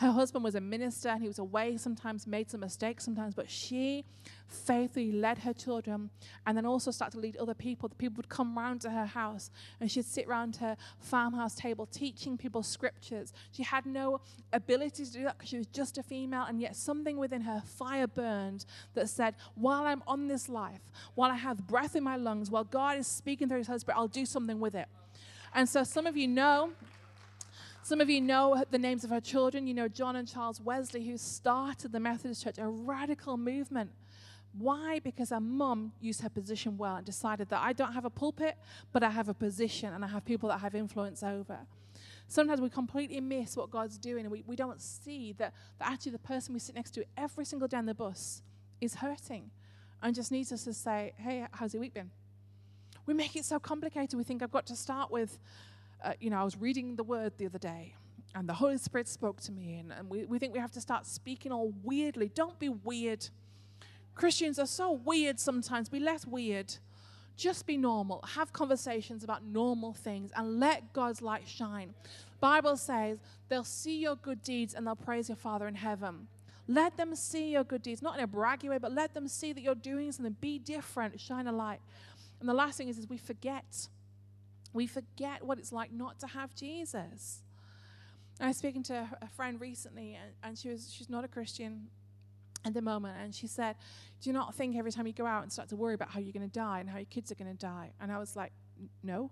[0.00, 3.50] Her husband was a minister and he was away sometimes, made some mistakes sometimes, but
[3.50, 4.06] she
[4.48, 6.08] faithfully led her children
[6.46, 7.86] and then also started to lead other people.
[7.86, 11.84] The people would come round to her house and she'd sit round her farmhouse table
[11.84, 13.34] teaching people scriptures.
[13.52, 14.22] She had no
[14.54, 17.62] ability to do that because she was just a female, and yet something within her
[17.66, 20.80] fire burned that said, While I'm on this life,
[21.14, 24.08] while I have breath in my lungs, while God is speaking through his husband, I'll
[24.08, 24.88] do something with it.
[25.52, 26.70] And so some of you know
[27.82, 29.66] some of you know the names of her children.
[29.66, 33.90] You know John and Charles Wesley, who started the Methodist Church, a radical movement.
[34.52, 34.98] Why?
[34.98, 38.56] Because her mum used her position well and decided that I don't have a pulpit,
[38.92, 41.58] but I have a position and I have people that I have influence over.
[42.26, 46.12] Sometimes we completely miss what God's doing and we, we don't see that, that actually
[46.12, 48.42] the person we sit next to every single day on the bus
[48.80, 49.50] is hurting
[50.02, 52.10] and just needs us to say, hey, how's your week been?
[53.06, 54.16] We make it so complicated.
[54.16, 55.38] We think I've got to start with
[56.02, 57.94] uh, you know, I was reading the word the other day
[58.34, 60.80] and the Holy Spirit spoke to me, and, and we, we think we have to
[60.80, 62.30] start speaking all weirdly.
[62.34, 63.28] Don't be weird.
[64.14, 65.88] Christians are so weird sometimes.
[65.88, 66.74] Be less weird.
[67.36, 68.22] Just be normal.
[68.34, 71.94] Have conversations about normal things and let God's light shine.
[72.38, 76.28] Bible says they'll see your good deeds and they'll praise your Father in heaven.
[76.68, 79.52] Let them see your good deeds, not in a braggy way, but let them see
[79.52, 80.36] that you're doing something.
[80.40, 81.18] Be different.
[81.18, 81.80] Shine a light.
[82.40, 83.88] And the last thing is, is we forget
[84.72, 87.42] we forget what it's like not to have Jesus.
[88.40, 91.88] I was speaking to a friend recently, and, and she was she's not a Christian,
[92.64, 93.16] at the moment.
[93.20, 93.76] And she said,
[94.20, 96.20] Do you not think every time you go out and start to worry about how
[96.20, 97.92] you're going to die and how your kids are going to die?
[98.00, 98.52] And I was like,
[99.02, 99.30] No.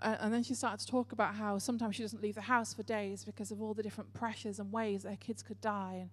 [0.00, 2.82] And then she started to talk about how sometimes she doesn't leave the house for
[2.84, 6.10] days because of all the different pressures and ways her kids could die and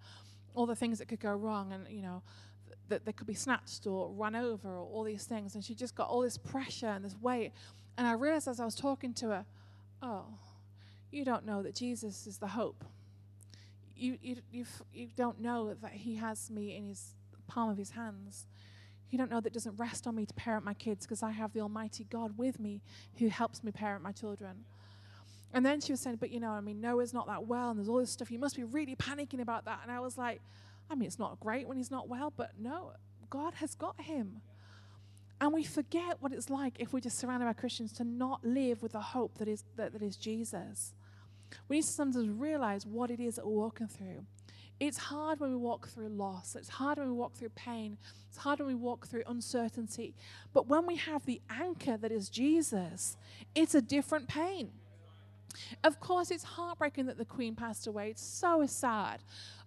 [0.55, 1.71] all the things that could go wrong.
[1.71, 2.23] And, you know,
[2.89, 5.56] that they could be snatched or run over or all these things.
[5.56, 7.52] And she just got all this pressure and this weight.
[7.97, 9.45] And I realized as I was talking to her,
[10.02, 10.25] oh,
[11.12, 12.84] you don't know that Jesus is the hope.
[13.95, 17.15] You, you, you, you don't know that He has me in His
[17.47, 18.47] palm of His hands.
[19.10, 21.32] You don't know that it doesn't rest on me to parent my kids because I
[21.32, 22.82] have the Almighty God with me
[23.17, 24.65] who helps me parent my children.
[25.52, 27.80] And then she was saying, But you know, I mean, Noah's not that well, and
[27.80, 28.30] there's all this stuff.
[28.30, 29.80] You must be really panicking about that.
[29.82, 30.41] And I was like,
[30.89, 32.93] I mean, it's not great when he's not well, but no,
[33.30, 34.41] God has got him.
[35.41, 38.82] And we forget what it's like if we're just surround our Christians to not live
[38.82, 40.93] with the hope that is, that, that is Jesus.
[41.67, 44.25] We need to sometimes realize what it is that we're walking through.
[44.80, 46.56] It's hard when we walk through loss.
[46.56, 47.97] It's hard when we walk through pain.
[48.30, 50.15] It's hard when we walk through uncertainty.
[50.54, 53.17] But when we have the anchor that is Jesus,
[53.56, 54.71] it's a different pain.
[55.84, 58.10] Of course, it's heartbreaking that the Queen passed away.
[58.10, 59.19] It's so sad.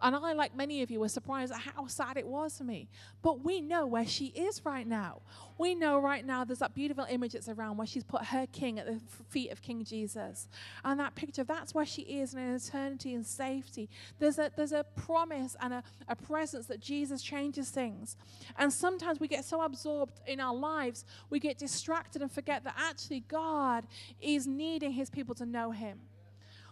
[0.02, 2.88] And I, like many of you, were surprised at how sad it was for me.
[3.22, 5.22] But we know where she is right now.
[5.58, 8.80] We know right now there's that beautiful image that's around where she's put her king
[8.80, 8.98] at the
[9.30, 10.48] feet of King Jesus.
[10.84, 13.88] And that picture, that's where she is in an eternity and safety.
[14.18, 18.16] There's a, there's a promise and a, a presence that Jesus changes things.
[18.58, 22.74] And sometimes we get so absorbed in our lives, we get distracted and forget that
[22.76, 23.86] actually God
[24.20, 26.00] is needing his people to know him.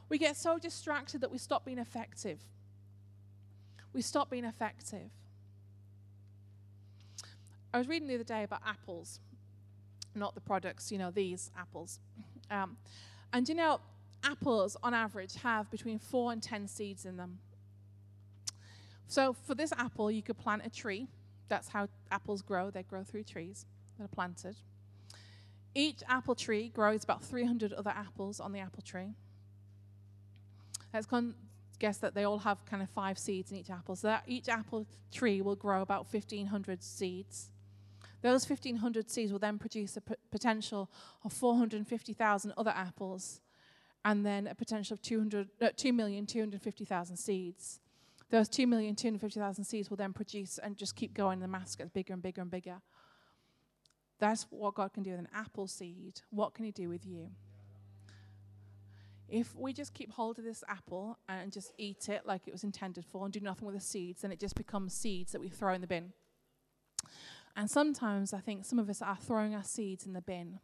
[0.08, 2.40] We get so distracted that we stop being effective
[3.92, 5.10] we stop being effective.
[7.72, 9.20] I was reading the other day about apples,
[10.14, 12.00] not the products, you know, these apples.
[12.50, 12.76] Um,
[13.32, 13.80] and you know,
[14.24, 17.38] apples on average have between four and ten seeds in them.
[19.06, 21.08] So for this apple, you could plant a tree.
[21.48, 22.70] That's how apples grow.
[22.70, 23.66] They grow through trees
[23.98, 24.56] that are planted.
[25.74, 29.14] Each apple tree grows about 300 other apples on the apple tree.
[30.92, 31.34] That's con-
[31.80, 33.96] guess that they all have kind of five seeds in each apple.
[33.96, 37.50] So that each apple tree will grow about 1,500 seeds.
[38.22, 40.90] Those 1,500 seeds will then produce a p- potential
[41.24, 43.40] of 450,000 other apples
[44.04, 47.80] and then a potential of 200, uh, 2,250,000 seeds.
[48.30, 51.40] Those 2,250,000 seeds will then produce and just keep going.
[51.40, 52.80] The mass gets bigger and bigger and bigger.
[54.18, 56.20] That's what God can do with an apple seed.
[56.30, 57.30] What can He do with you?
[59.30, 62.64] If we just keep hold of this apple and just eat it like it was
[62.64, 65.48] intended for and do nothing with the seeds, then it just becomes seeds that we
[65.48, 66.12] throw in the bin.
[67.56, 70.58] And sometimes I think some of us are throwing our seeds in the bin.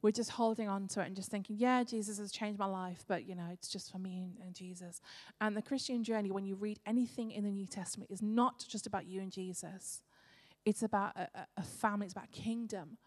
[0.00, 3.04] We're just holding on to it and just thinking, yeah, Jesus has changed my life,
[3.06, 5.00] but you know, it's just for me and, Jesus.
[5.40, 8.86] And the Christian journey, when you read anything in the New Testament, is not just
[8.86, 10.02] about you and Jesus.
[10.64, 12.98] It's about a, a family, it's about a kingdom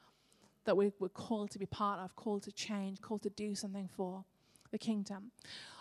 [0.63, 3.89] that we, we're called to be part of, called to change, called to do something
[3.93, 4.23] for
[4.75, 5.31] the kingdom.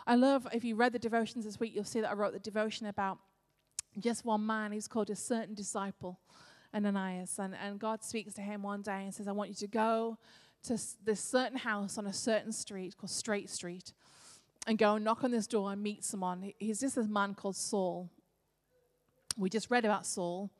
[0.07, 2.39] I love, if you read the devotions this week, you'll see that I wrote the
[2.39, 3.19] devotion about
[3.99, 6.21] just one man who's called a certain disciple,
[6.73, 7.41] Ananias.
[7.41, 10.17] And, and God speaks to him one day and says, I want you to go
[10.65, 13.93] to this certain house on a certain street called Straight Street
[14.69, 16.53] and go and knock on this door and meet someone.
[16.59, 18.11] He's just this man called Saul.
[19.37, 20.51] We just read about Saul.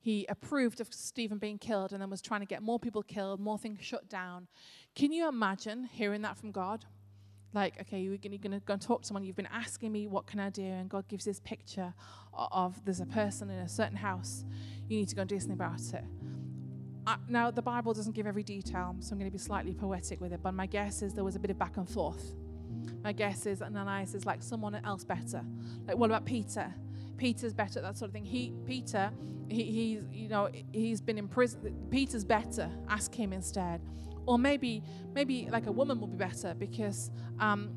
[0.00, 3.38] He approved of Stephen being killed and then was trying to get more people killed,
[3.38, 4.48] more things shut down.
[4.94, 6.86] Can you imagine hearing that from God?
[7.52, 10.26] Like, okay, you're going to go and talk to someone, you've been asking me, what
[10.26, 10.64] can I do?
[10.64, 11.94] And God gives this picture
[12.34, 14.44] of, there's a person in a certain house,
[14.88, 16.04] you need to go and do something about it.
[17.06, 20.20] Uh, now, the Bible doesn't give every detail, so I'm going to be slightly poetic
[20.20, 22.34] with it, but my guess is there was a bit of back and forth.
[23.02, 25.42] My guess is Ananias is like someone else better.
[25.86, 26.74] Like, what about Peter?
[27.16, 28.24] Peter's better, that sort of thing.
[28.24, 29.10] He, Peter,
[29.48, 31.76] he, he's, you know, he's been in prison.
[31.90, 32.68] Peter's better.
[32.88, 33.80] Ask him instead.
[34.26, 34.82] Or maybe,
[35.14, 37.70] maybe like a woman will be better because um,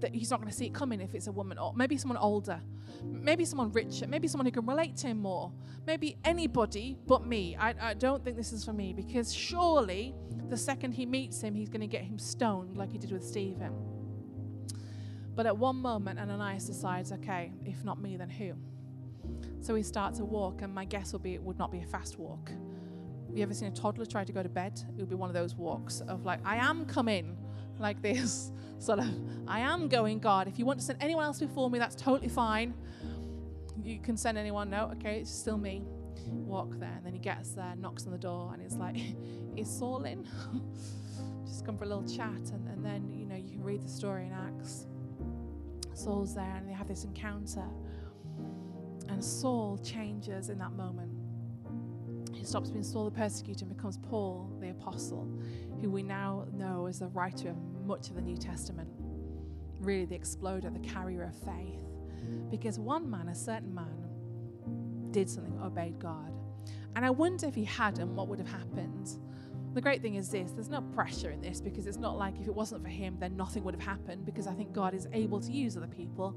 [0.00, 1.58] th- he's not going to see it coming if it's a woman.
[1.58, 2.60] Or maybe someone older.
[3.04, 4.06] Maybe someone richer.
[4.06, 5.52] Maybe someone who can relate to him more.
[5.86, 7.56] Maybe anybody but me.
[7.56, 10.14] I, I don't think this is for me because surely
[10.48, 13.24] the second he meets him, he's going to get him stoned like he did with
[13.24, 13.72] Stephen.
[15.34, 18.54] But at one moment, Ananias decides, okay, if not me, then who?
[19.60, 21.86] So he starts a walk, and my guess will be it would not be a
[21.86, 22.50] fast walk
[23.36, 24.80] you ever seen a toddler try to go to bed?
[24.96, 27.36] It would be one of those walks of like, I am coming,
[27.78, 29.08] like this, sort of,
[29.46, 30.48] I am going, God.
[30.48, 32.74] If you want to send anyone else before me, that's totally fine.
[33.82, 35.82] You can send anyone, no, okay, it's still me.
[36.26, 36.92] Walk there.
[36.96, 38.96] And then he gets there, knocks on the door, and he's like,
[39.56, 40.26] is Saul in?
[41.46, 42.50] Just come for a little chat.
[42.52, 44.86] And, and then, you know, you can read the story in Acts.
[45.94, 47.64] Saul's there, and they have this encounter.
[49.08, 51.19] And Saul changes in that moment.
[52.40, 55.28] He stops being Saul the persecutor and becomes Paul the apostle,
[55.82, 58.88] who we now know as the writer of much of the New Testament.
[59.78, 61.84] Really, the exploder, the carrier of faith.
[62.50, 64.08] Because one man, a certain man,
[65.10, 66.32] did something, obeyed God.
[66.96, 69.10] And I wonder if he hadn't, what would have happened?
[69.74, 72.48] The great thing is this there's no pressure in this because it's not like if
[72.48, 75.40] it wasn't for him, then nothing would have happened because I think God is able
[75.40, 76.34] to use other people.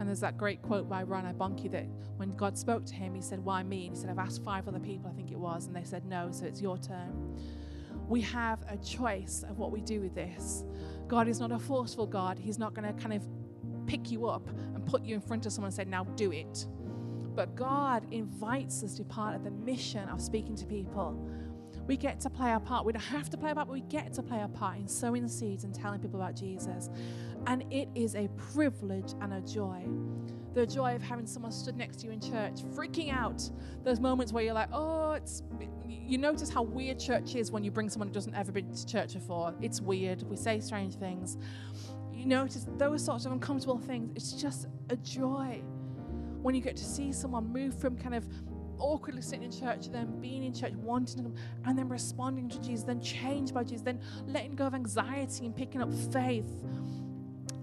[0.00, 1.86] And there's that great quote by Reinhard Bonnke that
[2.16, 3.86] when God spoke to him, he said, Why me?
[3.86, 6.06] And he said, I've asked five other people, I think it was, and they said
[6.06, 7.38] no, so it's your turn.
[8.08, 10.64] We have a choice of what we do with this.
[11.06, 12.38] God is not a forceful God.
[12.38, 13.22] He's not going to kind of
[13.86, 16.66] pick you up and put you in front of someone and say, Now do it.
[17.36, 21.28] But God invites us to be part of the mission of speaking to people.
[21.86, 22.84] We get to play our part.
[22.84, 24.86] We don't have to play our part, but we get to play our part in
[24.86, 26.88] sowing seeds and telling people about Jesus.
[27.46, 29.86] And it is a privilege and a joy.
[30.54, 33.48] The joy of having someone stood next to you in church, freaking out.
[33.84, 35.42] Those moments where you're like, oh, it's.
[35.86, 38.86] You notice how weird church is when you bring someone who doesn't ever been to
[38.86, 39.54] church before.
[39.60, 40.22] It's weird.
[40.24, 41.38] We say strange things.
[42.12, 44.10] You notice those sorts of uncomfortable things.
[44.16, 45.62] It's just a joy
[46.42, 48.26] when you get to see someone move from kind of
[48.80, 52.60] awkwardly sitting in church, then being in church, wanting to come, and then responding to
[52.60, 56.50] Jesus, then changed by Jesus, then letting go of anxiety and picking up faith.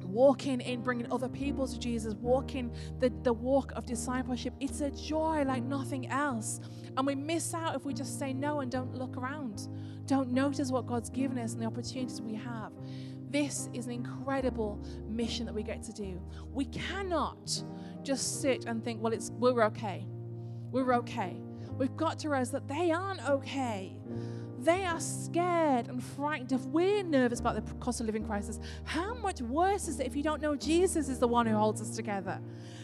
[0.04, 4.54] Walking in, bringing other people to Jesus, walking the, the walk of discipleship.
[4.60, 6.62] It's a joy like nothing else.
[6.96, 9.68] And we miss out if we just say no and don't look around,
[10.06, 12.72] don't notice what God's given us and the opportunities we have.
[13.30, 16.22] This is an incredible mission that we get to do.
[16.54, 17.62] We cannot
[18.02, 20.08] just sit and think, well, it's we're okay
[20.86, 21.38] we're okay.
[21.78, 23.96] We've got to realize that they aren't okay.
[24.60, 26.52] They are scared and frightened.
[26.52, 30.16] If we're nervous about the cost of living crisis, how much worse is it if
[30.16, 32.42] you don't know Jesus is the one who holds us together?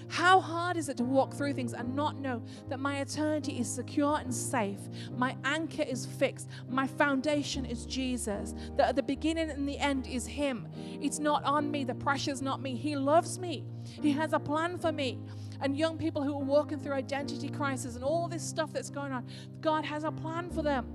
[0.07, 3.69] How hard is it to walk through things and not know that my eternity is
[3.69, 4.79] secure and safe?
[5.15, 6.49] My anchor is fixed.
[6.69, 8.53] My foundation is Jesus.
[8.77, 10.67] That at the beginning and the end is Him.
[11.01, 11.83] It's not on me.
[11.83, 12.75] The pressure's not me.
[12.75, 13.63] He loves me.
[13.83, 15.19] He has a plan for me
[15.61, 19.13] and young people who are walking through identity crisis and all this stuff that's going
[19.13, 19.25] on.
[19.61, 20.87] God has a plan for them.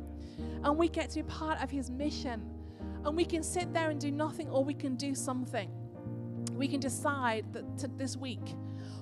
[0.62, 2.42] And we get to be part of His mission.
[3.04, 5.70] And we can sit there and do nothing, or we can do something.
[6.58, 8.54] We can decide that this week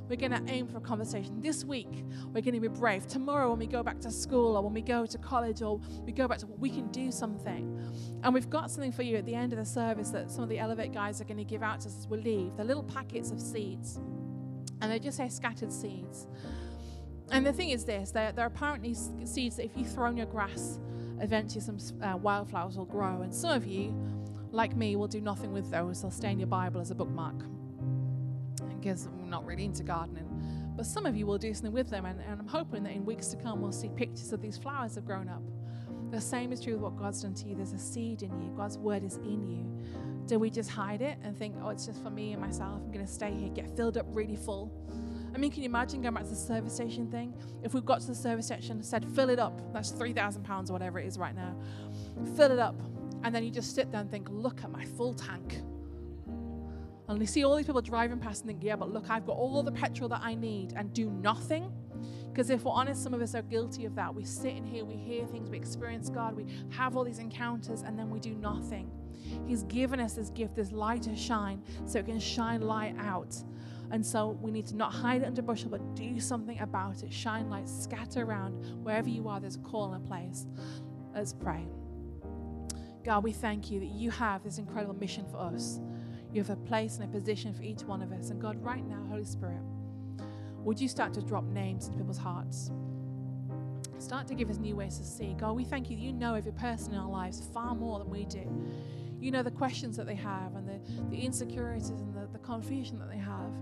[0.08, 1.40] we're going to aim for a conversation.
[1.40, 3.08] This week, we're going to be brave.
[3.08, 6.12] Tomorrow, when we go back to school or when we go to college or we
[6.12, 7.80] go back to, we can do something.
[8.22, 10.48] And we've got something for you at the end of the service that some of
[10.48, 12.56] the Elevate guys are going to give out to us as we leave.
[12.56, 13.98] The little packets of seeds
[14.80, 16.26] and they just say scattered seeds.
[17.30, 20.26] And the thing is this there are apparently seeds that if you throw in your
[20.26, 20.78] grass,
[21.20, 23.22] eventually some uh, wildflowers will grow.
[23.22, 23.94] And some of you,
[24.52, 26.02] like me, will do nothing with those.
[26.02, 27.36] They'll stay in your Bible as a bookmark.
[28.78, 30.26] Because we're not really into gardening.
[30.76, 32.04] But some of you will do something with them.
[32.04, 34.94] And, and I'm hoping that in weeks to come, we'll see pictures of these flowers
[34.94, 35.42] have grown up.
[36.10, 37.56] The same is true with what God's done to you.
[37.56, 39.66] There's a seed in you, God's word is in you.
[40.26, 42.80] Do we just hide it and think, oh, it's just for me and myself?
[42.84, 44.72] I'm going to stay here, get filled up really full.
[45.34, 47.34] I mean, can you imagine going back to the service station thing?
[47.62, 50.72] If we've got to the service station and said, fill it up, that's £3,000 or
[50.72, 51.54] whatever it is right now,
[52.36, 52.80] fill it up.
[53.22, 55.60] And then you just sit there and think, look at my full tank.
[57.08, 59.36] And you see all these people driving past and think, yeah, but look, I've got
[59.36, 61.72] all the petrol that I need and do nothing.
[62.28, 64.14] Because if we're honest, some of us are guilty of that.
[64.14, 67.82] We sit in here, we hear things, we experience God, we have all these encounters,
[67.82, 68.90] and then we do nothing.
[69.46, 73.34] He's given us this gift, this light to shine, so it can shine light out.
[73.90, 77.12] And so we need to not hide it under bushel, but do something about it.
[77.12, 78.52] Shine light, scatter around
[78.82, 79.40] wherever you are.
[79.40, 80.46] There's a call and a place.
[81.14, 81.66] Let's pray.
[83.06, 85.78] God, we thank you that you have this incredible mission for us.
[86.32, 88.30] You have a place and a position for each one of us.
[88.30, 89.60] And God, right now, Holy Spirit,
[90.64, 92.72] would you start to drop names into people's hearts?
[94.00, 95.36] Start to give us new ways to see.
[95.38, 98.10] God, we thank you that you know every person in our lives far more than
[98.10, 98.44] we do.
[99.20, 102.98] You know the questions that they have and the, the insecurities and the, the confusion
[102.98, 103.52] that they have.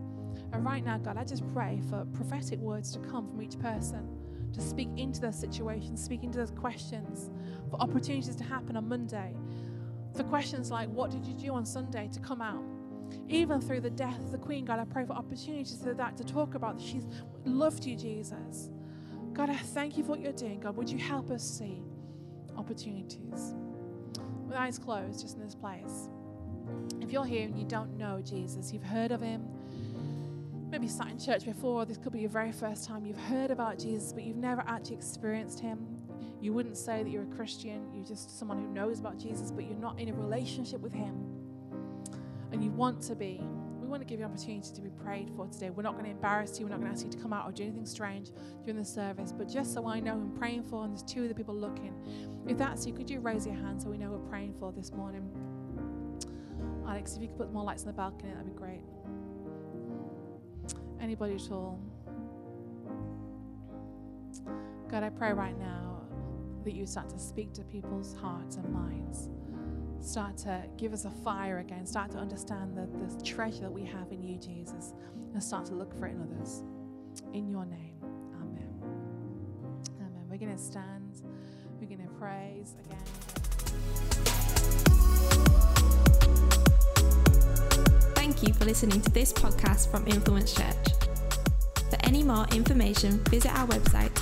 [0.55, 4.09] And right now, God, I just pray for prophetic words to come from each person
[4.55, 7.31] to speak into those situations, speak into those questions,
[7.71, 9.35] for opportunities to happen on Monday,
[10.17, 12.65] for questions like, What did you do on Sunday to come out?
[13.29, 16.25] Even through the death of the Queen, God, I pray for opportunities for that to
[16.25, 17.07] talk about that she's
[17.45, 18.71] loved you, Jesus.
[19.33, 20.61] God, I thank you for what you're doing.
[20.61, 21.83] God, would you help us see
[22.57, 23.55] opportunities?
[24.47, 26.09] With eyes closed, just in this place.
[27.01, 29.47] If you're here and you don't know Jesus, you've heard of him,
[30.75, 33.79] maybe sat in church before, this could be your very first time you've heard about
[33.79, 35.87] Jesus, but you've never actually experienced him.
[36.41, 39.67] You wouldn't say that you're a Christian, you're just someone who knows about Jesus, but
[39.67, 41.15] you're not in a relationship with him.
[42.51, 43.41] And you want to be
[43.85, 45.69] We want to give you an opportunity to be prayed for today.
[45.69, 46.65] We're not going to embarrass you.
[46.65, 48.31] We're not going to ask you to come out or do anything strange
[48.65, 49.31] during the service.
[49.31, 51.95] But just so I know I'm praying for, and there's two other people looking.
[52.49, 54.91] If that's you, could you raise your hand so we know we're praying for this
[54.91, 55.31] morning?
[56.89, 58.81] Alex, if you could put more lights on the balcony, that'd be great.
[61.01, 61.79] Anybody at all?
[64.91, 66.03] God, I pray right now
[66.65, 69.29] that you start to speak to people's hearts and minds.
[70.01, 71.87] Start to give us a fire again.
[71.87, 74.93] Start to understand the, the treasure that we have in you, Jesus,
[75.33, 76.63] and start to look for it in others.
[77.33, 77.97] In your name,
[78.41, 78.83] amen.
[80.01, 80.25] Amen.
[80.29, 81.23] We're going to stand,
[81.81, 84.34] we're going to praise again.
[88.25, 90.95] Thank you for listening to this podcast from Influence Church.
[91.91, 94.15] For any more information, visit our website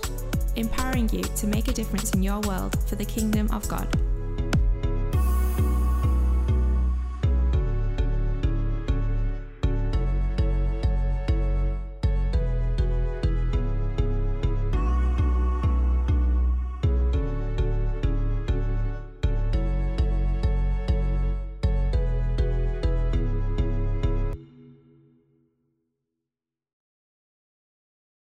[0.57, 3.87] empowering you to make a difference in your world for the kingdom of God.